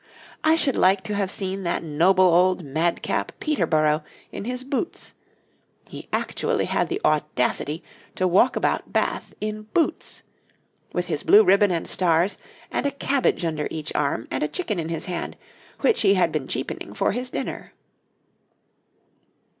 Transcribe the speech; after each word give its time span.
I 0.43 0.55
should 0.55 0.75
like 0.77 1.03
to 1.03 1.13
have 1.13 1.29
seen 1.29 1.61
that 1.61 1.83
noble 1.83 2.25
old 2.25 2.63
madcap 2.65 3.33
Peterborough 3.39 4.03
in 4.31 4.45
his 4.45 4.63
boots 4.63 5.13
(he 5.87 6.07
actually 6.11 6.65
had 6.65 6.89
the 6.89 6.99
audacity 7.05 7.83
to 8.15 8.27
walk 8.27 8.55
about 8.55 8.91
Bath 8.91 9.35
in 9.39 9.67
boots!), 9.75 10.23
with 10.91 11.05
his 11.05 11.21
blue 11.21 11.43
ribbon 11.43 11.69
and 11.69 11.87
stars, 11.87 12.39
and 12.71 12.87
a 12.87 12.91
cabbage 12.91 13.45
under 13.45 13.67
each 13.69 13.93
arm, 13.93 14.27
and 14.31 14.41
a 14.41 14.47
chicken 14.47 14.79
in 14.79 14.89
his 14.89 15.05
hand, 15.05 15.37
which 15.81 16.01
he 16.01 16.15
had 16.15 16.31
been 16.31 16.47
cheapening 16.47 16.95
for 16.95 17.11
his 17.11 17.29
dinner.' 17.29 17.71